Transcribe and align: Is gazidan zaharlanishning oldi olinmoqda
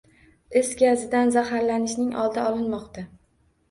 Is 0.61 0.71
gazidan 0.79 1.31
zaharlanishning 1.37 2.11
oldi 2.27 2.45
olinmoqda 2.49 3.11